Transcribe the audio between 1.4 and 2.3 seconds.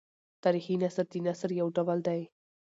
یو ډول دﺉ.